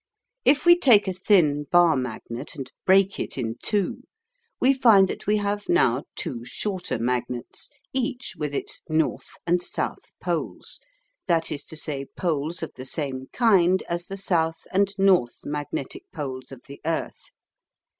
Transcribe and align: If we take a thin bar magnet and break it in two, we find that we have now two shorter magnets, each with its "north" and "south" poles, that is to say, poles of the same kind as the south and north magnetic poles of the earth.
If 0.45 0.65
we 0.65 0.75
take 0.79 1.07
a 1.07 1.13
thin 1.13 1.67
bar 1.71 1.95
magnet 1.95 2.55
and 2.55 2.71
break 2.87 3.19
it 3.19 3.37
in 3.37 3.57
two, 3.61 4.01
we 4.59 4.73
find 4.73 5.07
that 5.07 5.27
we 5.27 5.37
have 5.37 5.69
now 5.69 6.05
two 6.15 6.43
shorter 6.43 6.97
magnets, 6.97 7.69
each 7.93 8.33
with 8.35 8.51
its 8.55 8.81
"north" 8.89 9.29
and 9.45 9.61
"south" 9.61 10.11
poles, 10.19 10.79
that 11.27 11.51
is 11.51 11.63
to 11.65 11.75
say, 11.75 12.07
poles 12.17 12.63
of 12.63 12.73
the 12.73 12.85
same 12.85 13.27
kind 13.31 13.83
as 13.87 14.07
the 14.07 14.17
south 14.17 14.65
and 14.73 14.95
north 14.97 15.45
magnetic 15.45 16.05
poles 16.11 16.51
of 16.51 16.63
the 16.67 16.81
earth. 16.83 17.29